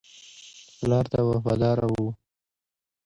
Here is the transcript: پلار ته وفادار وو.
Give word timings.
پلار 0.77 1.05
ته 1.11 1.19
وفادار 1.29 1.77
وو. 1.91 2.07